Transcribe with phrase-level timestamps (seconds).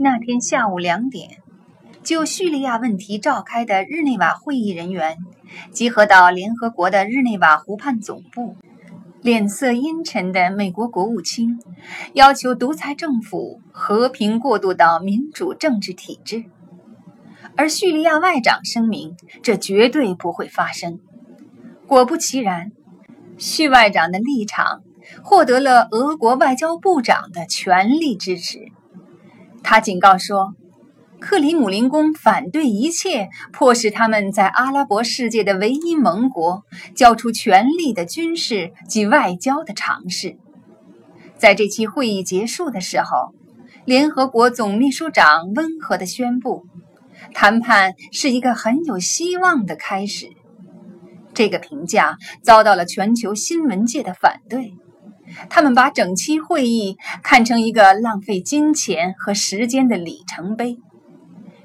[0.00, 1.42] 那天下午两点，
[2.04, 5.16] 就叙利亚问题召开的日内瓦会议人员
[5.72, 8.54] 集合到联合国的日内瓦湖畔总部。
[9.22, 11.58] 脸色阴沉的美国国务卿
[12.12, 16.44] 要求独裁政府和平过渡到民主政治体制，
[17.56, 21.00] 而叙利亚外长声明这绝对不会发生。
[21.88, 22.70] 果不其然，
[23.36, 24.84] 叙外长的立场
[25.24, 28.70] 获得了俄国外交部长的全力支持。
[29.62, 30.54] 他警告说，
[31.20, 40.38] 克里姆林宫反对一切迫使他们在阿拉伯世界的唯一盟国交出权力的军事及外交的尝试。
[41.36, 43.34] 在这期会议结束的时候，
[43.84, 46.66] 联合国总秘书长温和地宣布，
[47.34, 50.30] 谈判是一个很有希望的开始。
[51.34, 54.74] 这个评价遭到了全球新闻界的反对。
[55.48, 60.78] 他们把整期会议看成一个浪费金钱和时间的里程碑。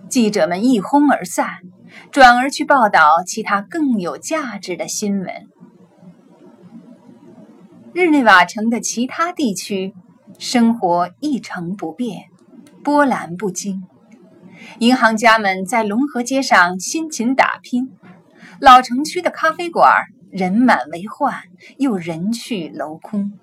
[0.10, 1.48] 记者们一哄而散，
[2.12, 5.28] 转而去报道其他更有价值的新闻。
[7.94, 9.94] 日内瓦城的其他地区
[10.40, 12.26] 生活一成不变，
[12.84, 13.84] 波澜不惊。
[14.80, 17.92] 银行家们在龙河街上辛勤打拼，
[18.60, 21.42] 老城区的咖啡馆人满为患，
[21.78, 23.34] 又人去楼空。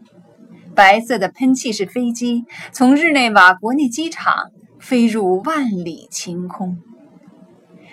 [0.81, 6.78] 白色的喷气式飞机从日内瓦国内机场飞入万里晴空。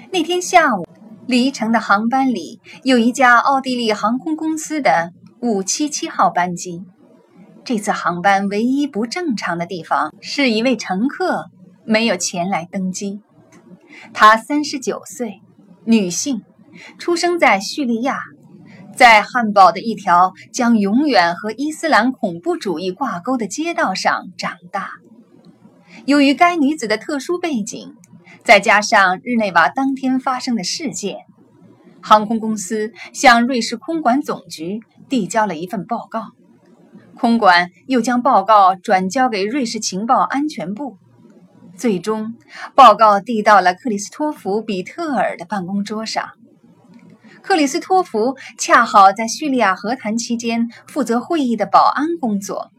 [0.10, 0.86] 那天下午，
[1.26, 6.86] 离城的航班里有一架奥地利航空公司的577号班机。
[7.66, 11.48] 这次航班唯一不正常的地方是一位乘客
[11.84, 13.20] 没有前来登机。
[14.14, 15.42] 她39岁，
[15.84, 16.42] 女性，
[16.98, 18.22] 出生在叙利亚。
[18.98, 24.90] 在汉堡的一条将永远和伊斯兰恐怖主义挂钩的街道上长大。
[26.06, 27.94] 由于该女子的特殊背景，
[28.44, 31.18] 再加上日内瓦当天发生的事件，
[32.02, 36.32] 航空公司向瑞士空管总局递交了一份报告。
[37.16, 40.98] 空管又将报告转交给瑞士情报安全部。
[41.76, 42.34] 最终，
[42.74, 46.32] 报告递到了克里斯托弗·比特尔的办公桌上。
[47.48, 52.72] 克里斯托弗恰好在叙利亚和谈期间负责会议的保安工作，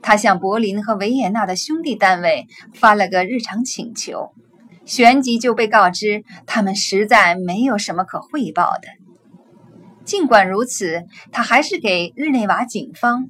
[0.00, 4.30] 他向柏林和维也纳的兄弟单位发了个日常请求，
[4.84, 8.86] 旋即就被告知他们实在没有什么可汇报的。
[10.04, 11.02] 尽管如此，
[11.32, 13.24] 他还是给日内瓦警方、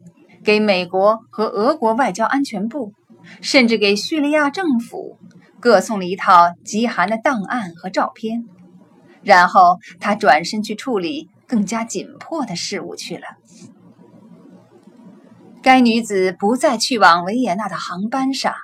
[0.44, 2.92] 给美国和俄国外交安全部，
[3.40, 5.16] 甚至给叙利亚政府
[5.58, 8.44] 各送了一套极寒的档案和照片。
[9.26, 13.24] 然后他转身去处理更加紧迫的事务去了。
[15.62, 18.54] 该女子不再去往维也纳的航班上。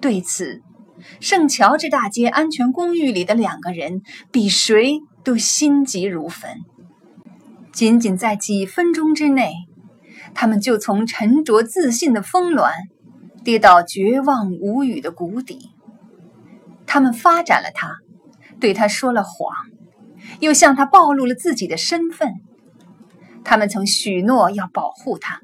[0.00, 0.60] 对此，
[1.20, 6.50] 圣乔治大街安全公寓里的两个人比谁都心急如焚。
[7.72, 9.54] 仅仅在几分钟之内，
[10.34, 12.72] 他们就从沉着自信的峰峦
[13.44, 15.70] 跌到绝望无语的谷底。
[16.86, 17.98] 他们发展了他。
[18.60, 19.52] 对他说了谎，
[20.38, 22.34] 又向他暴露了自己的身份。
[23.42, 25.40] 他们曾许诺要保护他，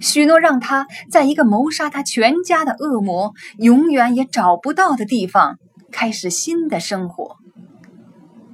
[0.00, 5.58] 许诺让他在一个谋杀他全家的恶魔永远也找不到的地方
[5.90, 7.36] 开始新的生活。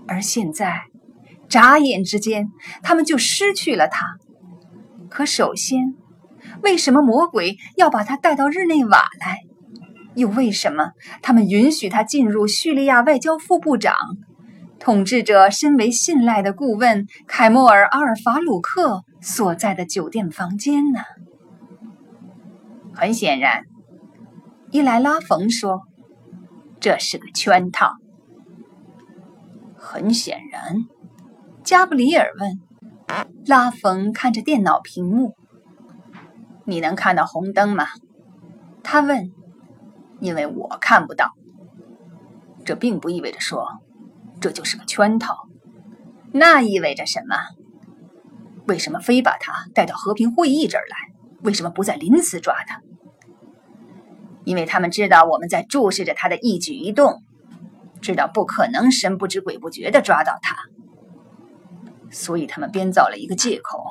[0.07, 0.85] 而现在，
[1.49, 2.49] 眨眼之间，
[2.83, 4.07] 他们就失去了他。
[5.11, 5.95] 可首先，
[6.63, 9.39] 为什么魔鬼要把他带到日内瓦来？
[10.19, 10.91] 又为什么
[11.23, 13.95] 他们允许他进入叙利亚外交副部长、
[14.81, 21.01] 统治者身为信赖的顾问凯莫尔·阿尔法鲁克所在的酒店房间呢？
[22.93, 23.62] 很显然，
[24.73, 25.83] 伊莱拉冯说
[26.81, 27.93] ：“这是个圈套。”
[29.79, 30.79] 很显然，
[31.62, 32.59] 加布里尔问
[33.47, 35.37] 拉冯，看着电脑屏幕
[36.67, 37.87] ：“你能看到红灯吗？”
[38.83, 39.31] 他问。
[40.21, 41.32] 因为我看不到，
[42.65, 43.81] 这并不意味着说
[44.41, 45.49] 这就是个圈套。
[46.32, 47.37] 那意味着什么？
[48.67, 50.97] 为什么非把他带到和平会议这儿来？
[51.43, 52.81] 为什么不在林斯抓他？
[54.44, 57.23] 因为他们知道我们在注视着他的一举一动，
[58.00, 60.56] 知道不可能神不知鬼不觉地抓到他，
[62.11, 63.85] 所以他们编造了一个借口，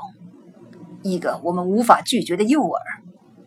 [1.04, 2.80] 一个我们无法拒绝的诱饵，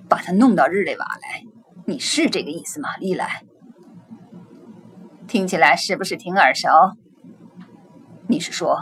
[0.08, 1.44] 把他弄到日内瓦来。
[1.90, 3.42] 你是这个意思吗，伊莱？
[5.26, 6.68] 听起来是不是挺耳熟？
[8.28, 8.78] 你是说，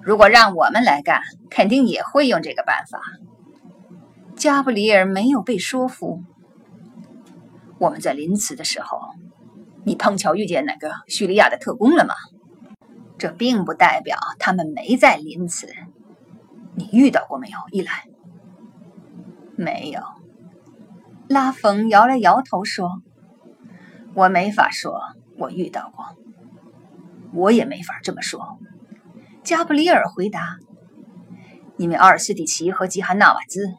[0.00, 1.20] 如果让我们来干，
[1.50, 2.98] 肯定也会用这个办法？
[4.36, 6.22] 加布里尔没有被说服。
[7.78, 8.98] 我们在临死的时候，
[9.84, 12.14] 你碰巧遇见那个叙利亚的特工了吗？
[13.18, 15.68] 这并不代表他们没在临死。
[16.74, 17.58] 你遇到过没有？
[17.70, 18.06] 伊莱？
[19.56, 20.00] 没有。
[21.28, 23.02] 拉冯摇了摇头说
[24.14, 25.00] ：“我没法说，
[25.36, 26.04] 我遇到过。
[27.32, 28.58] 我也没法这么说。”
[29.42, 30.58] 加布里尔回答
[31.76, 33.74] ：“因为阿尔斯蒂奇和吉哈纳瓦兹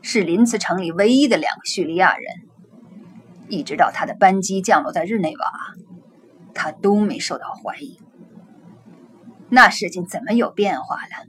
[0.00, 2.24] 是临淄城里唯一的两个叙利亚人。”
[3.48, 5.44] 一直到他的班机降落在日内瓦，
[6.54, 8.00] 他都没受到怀疑。
[9.50, 11.26] 那事情怎么有变化了？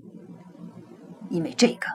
[1.30, 1.88] 因为这个，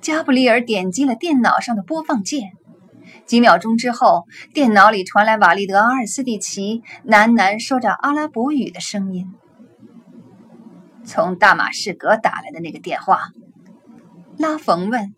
[0.00, 2.52] 加布里尔点击了电脑上的播放键。
[3.30, 9.32] 几秒钟之后，电脑里传来瓦利德·阿尔斯蒂奇喃喃说着阿拉伯语的声音
[11.06, 13.28] ：“从大马士革打来的那个电话。”
[14.36, 15.14] 拉冯问。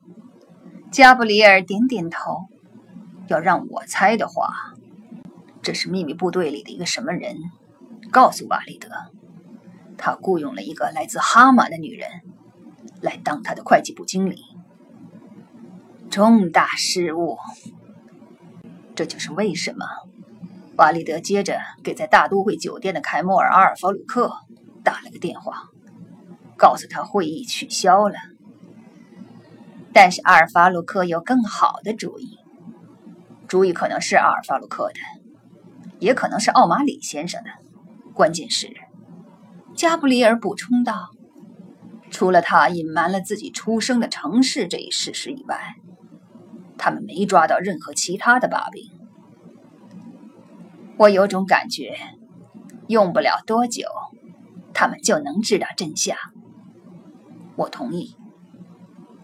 [0.90, 2.48] 加布里尔点点头。
[3.28, 4.52] 要让我猜的话，
[5.62, 7.38] 这是秘密部队里的一个什么人
[8.10, 8.90] 告诉瓦利德，
[9.96, 12.10] 他雇佣了一个来自哈马的女人
[13.00, 14.42] 来当他的会计部经理。
[16.10, 17.38] 重大失误，
[19.02, 19.84] 这就是为什么
[20.76, 24.32] 瓦利德接着给在大都会酒店的凯莫尔阿尔法鲁克
[24.84, 25.64] 打了个电话，
[26.56, 28.14] 告诉他会议取消了。
[29.92, 32.38] 但是阿尔法鲁克有更好的主意。
[33.48, 35.00] 主意可能是阿尔法鲁克的，
[35.98, 37.50] 也可能是奥马里先生的。
[38.14, 38.72] 关键是，
[39.74, 41.10] 加布里尔补充道
[42.08, 45.74] ：“除了他隐瞒了自己出生的城市这一事实以外，
[46.84, 48.90] 他们没抓到任何其他的把柄。
[50.96, 51.96] 我有种感觉，
[52.88, 53.86] 用不了多久，
[54.74, 56.16] 他们就能知道真相。”
[57.54, 58.16] 我同意。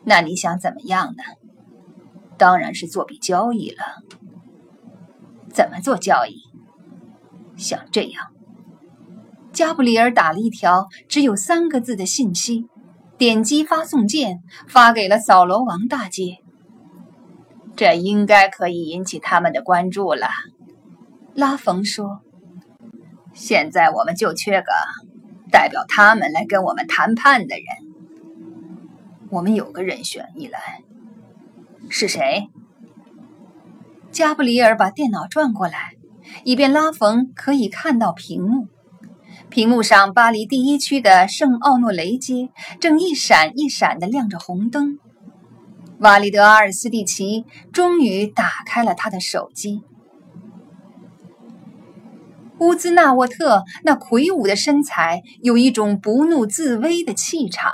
[0.04, 1.24] 那你想怎么样呢？
[2.36, 3.82] 当然是做笔交易了。
[5.52, 6.36] 怎么做交易？
[7.56, 8.28] 像这样，
[9.52, 12.66] 加布里尔打了一条只有三个字的信息，
[13.16, 16.36] 点击发送键，发给了扫罗王大街。
[17.78, 20.26] 这应该可以引起他们的关注了。
[21.32, 22.22] 拉冯说
[23.32, 24.72] ：“现在我们就缺个
[25.52, 27.66] 代表他们来跟我们谈判的人。
[29.30, 30.82] 我们有个人选，一来
[31.88, 32.48] 是谁？”
[34.10, 35.92] 加布里尔把电脑转过来，
[36.42, 38.66] 以便拉冯可以看到屏幕。
[39.50, 42.48] 屏幕上，巴黎第一区的圣奥诺雷街
[42.80, 44.98] 正一闪一闪地亮着红灯。
[46.00, 49.82] 瓦利德阿尔斯蒂奇终于打开了他的手机。
[52.60, 57.72] 乌兹纳沃特那魁梧的身材有一种不怒自威的气场，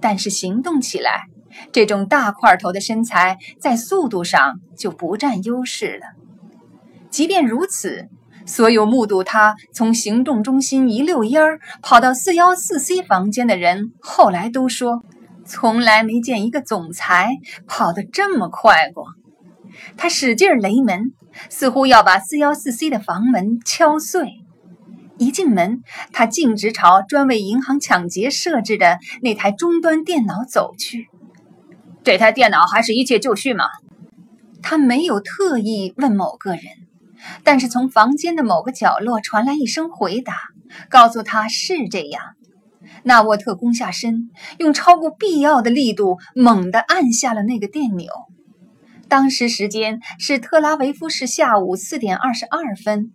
[0.00, 1.24] 但是行动起来。
[1.72, 6.06] 这种大块头的身材在速度上就不占优势了。
[7.10, 8.08] 即便如此，
[8.46, 15.02] 所有目睹他从行动中心一溜烟儿跑到四幺四 C 房间的人，后来都说，
[15.50, 19.06] 从来没见一个总裁跑得这么快过。
[19.96, 21.12] 他使劲擂门，
[21.48, 24.44] 似乎要把四幺四 C 的房门敲碎。
[25.18, 25.82] 一进门，
[26.12, 31.08] 他径直朝专为银行抢劫设置的那台终端电脑走去。
[32.04, 33.64] 这台电脑还是一切就绪吗？
[34.62, 36.62] 他没有特意问某个人，
[37.42, 40.34] 但是从房间的某个角落传来一声回答，
[40.88, 42.22] 告诉他是这样。
[43.04, 48.10] 纳沃特弓下身，用超过必要的力度猛地按下了那个电钮。
[49.08, 53.10] 当时时间是特拉维夫市下午四点二十二分，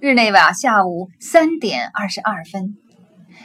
[0.00, 2.76] 日内瓦下午三点二十二分。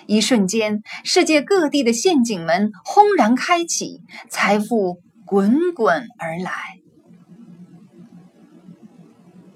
[0.06, 6.52] 一瞬间，世界各地的陷阱门轰然开启，财富滚滚而来。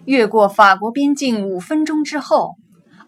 [0.06, 2.56] 越过法国边境五分钟之后，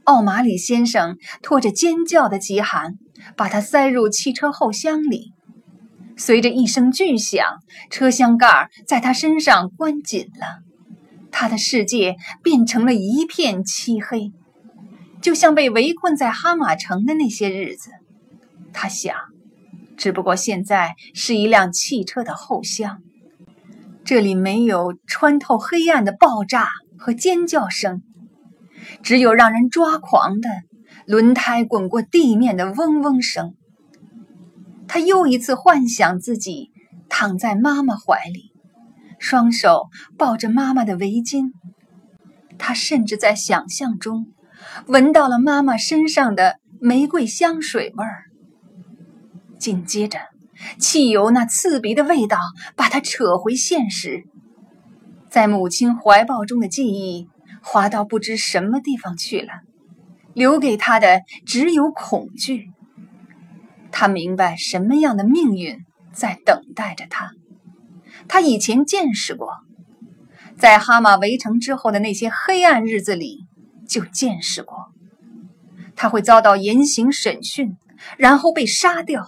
[0.04, 2.96] 奥马里先生拖着尖叫的极寒，
[3.36, 5.34] 把他塞入汽车后箱里。
[6.18, 7.46] 随着一声巨响，
[7.90, 10.64] 车厢盖在他身上关紧了，
[11.32, 14.32] 他的世界变成了一片漆黑。
[15.22, 17.92] 就像被围困在哈马城的那些日子，
[18.72, 19.16] 他想，
[19.98, 23.00] 只不过现在是一辆汽车的后箱，
[24.06, 28.02] 这里没有穿透黑暗的爆炸和尖叫声，
[29.04, 30.50] 只有让人抓狂的
[31.10, 33.56] 轮胎滚过地面的嗡嗡声。
[34.88, 36.70] 他又一次幻想自己
[37.10, 38.52] 躺在妈妈怀里，
[39.18, 39.88] 双手
[40.20, 41.52] 抱着妈妈的围巾，
[42.60, 44.28] 他甚至在想象中。
[44.86, 48.26] 闻到了妈妈身上的玫瑰香水味儿，
[49.58, 50.20] 紧接着，
[50.78, 52.38] 汽油那刺鼻的味道
[52.76, 54.26] 把他扯回现实。
[55.28, 57.28] 在母亲怀抱中的记忆
[57.64, 59.54] 滑到不知什么地方去了，
[60.34, 62.72] 留给他的只有恐惧。
[63.92, 67.32] 他明白什么样的命运在等待着他。
[68.28, 69.50] 他以前见识过，
[70.58, 73.46] 在哈马围城之后的那些黑暗日子里
[73.88, 74.92] 就见识过。
[75.96, 77.76] 他会遭到严刑审讯，
[78.18, 79.26] 然后被杀掉。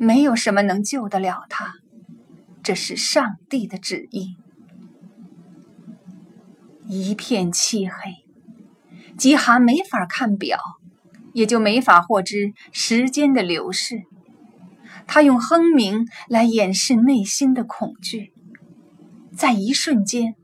[0.00, 1.74] 没有什么能救得了他，
[2.62, 4.36] 这是上帝的旨意。
[6.86, 7.94] 一片漆黑，
[9.18, 10.58] 吉寒没法看表，
[11.32, 14.04] 也就没法获知时间的流逝。
[15.08, 18.32] 他用哼鸣来掩饰内心的恐惧。
[19.36, 20.34] 在一瞬间，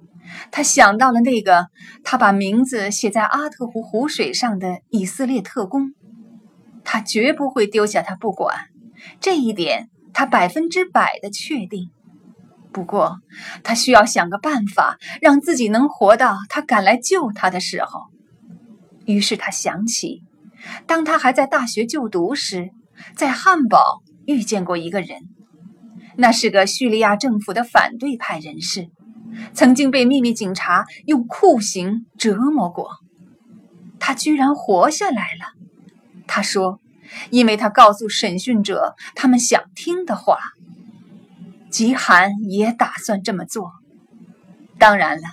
[0.51, 1.69] 他想到了那个
[2.03, 5.95] 他把名字写在阿特湖湖水上的以色列特工。
[6.83, 8.67] 他绝不会丢下他不管，
[9.21, 11.91] 这一点他百分之百的确定。
[12.73, 13.21] 不过，
[13.63, 18.14] 他需要想个办法，让自己能活到他赶来救他的时候。
[19.07, 20.23] 于是他想起，
[20.87, 22.71] 当他还在大学就读时，
[23.17, 25.23] 在汉堡遇见过一个人，
[26.17, 28.89] 那是个叙利亚政府的反对派人士，
[29.53, 32.91] 曾经被秘密警察用酷刑折磨过。
[33.99, 35.53] 他居然活下来了。
[36.27, 36.81] 他说，
[37.31, 40.39] 因为他告诉审讯者他们想听的话。
[41.71, 43.73] 极寒也打算这么做，
[44.79, 45.25] 当然了，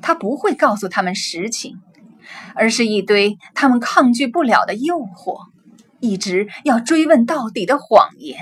[0.00, 1.78] 他不会告诉他们实情，
[2.54, 5.38] 而是一堆他们抗拒不了的诱惑，
[6.00, 8.38] 一直要追问到底的谎言。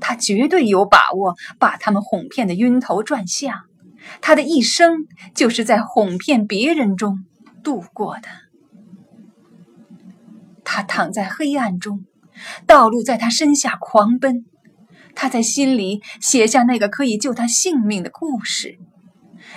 [0.00, 3.62] 他绝对有把握把他们哄骗的晕头转向。
[4.22, 7.24] 他的一生就是在哄骗别人中
[7.62, 8.28] 度过的。
[10.64, 12.04] 他躺在黑暗中，
[12.66, 14.46] 道路在他身下狂奔。
[15.14, 18.78] 他在心里写下那个可以救他性命的故事，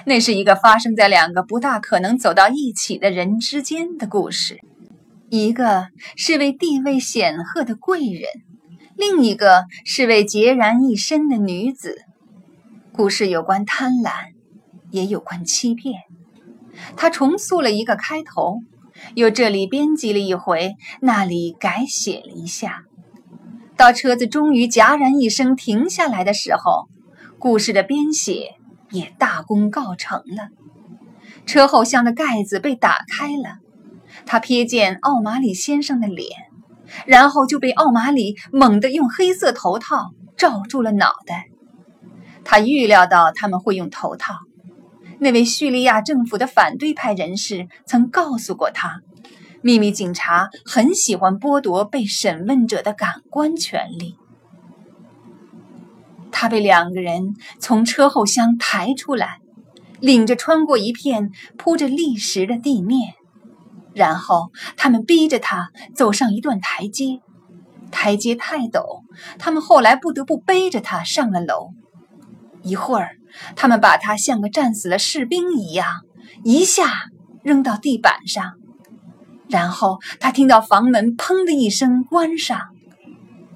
[0.06, 4.60] 那是一个发生在两个不大可能走到一起的人之间的故事。
[5.30, 8.30] 一个是位地位显赫的贵人，
[8.96, 12.02] 另一个是位孑然一身的女子。
[12.92, 14.12] 故事有关贪婪，
[14.92, 16.02] 也有关欺骗。
[16.96, 18.60] 他重塑了一个开头，
[19.16, 22.84] 又这里编辑了一回，那里改写了一下。
[23.76, 26.88] 到车子终于戛然一声停下来的时候，
[27.40, 28.52] 故事的编写
[28.94, 30.48] 也大功告成了。
[31.46, 33.58] 车后箱的盖子被打开了，
[34.26, 36.30] 他瞥见奥马里先生的脸，
[37.06, 41.48] 然后就被奥马里猛地用黑色头套罩住了脑袋。
[42.46, 44.36] 他预料到他们会用头套，
[45.20, 49.02] 那位叙利亚政府的反对派人士曾告诉过他。
[49.62, 54.18] 秘密警察很喜欢剥夺被审问者的感官权利。
[56.44, 59.40] 他被两个人从车后箱抬出来，
[60.02, 63.14] 领着穿过一片铺着砾石的地面，
[63.94, 67.22] 然后他们逼着他走上一段台阶。
[67.92, 69.04] 台阶太陡，
[69.40, 71.70] 他们后来不得不背着他上了楼。
[72.62, 73.12] 一会儿，
[73.56, 75.88] 他们把他像个战死了士兵一样，
[76.44, 76.92] 一下
[77.42, 78.56] 扔到地板上。
[79.48, 82.60] 然后他听到房门“砰”的一声关上，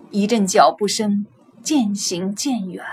[0.09, 1.25] 一阵脚步声
[1.67, 2.85] 渐行渐远，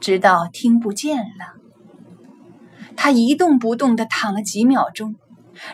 [0.00, 1.60] 直到听不见了。
[2.96, 5.16] 他一动不动地躺了几秒钟，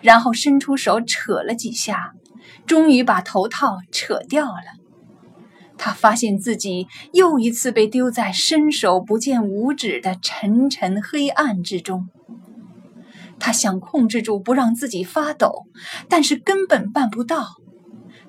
[0.02, 2.14] 然后伸出手扯了几下，
[2.66, 4.64] 终于把头套扯掉了。
[5.76, 12.08] 他发现自己又一次被丢在伸手不见五指的沉沉黑暗之中。
[13.38, 15.66] 他想控制住不让自己发抖，
[16.08, 17.46] 但是根本办不到。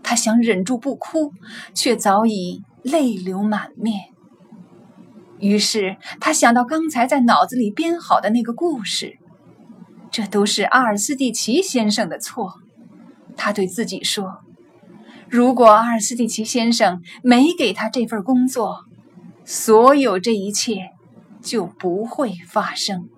[0.04, 1.32] 他想忍住不哭，
[1.74, 4.10] 却早已泪流满面。
[5.40, 9.18] 于是他想到刚才在脑子里编好的那个故事，
[10.12, 12.56] 这都是阿尔斯蒂奇先生的错。
[13.38, 14.42] 他对自己说
[15.30, 18.86] ：“如果阿尔斯蒂奇先生没给他这份工作，
[19.46, 20.90] 所有这一切
[21.42, 23.10] 就不会发生。”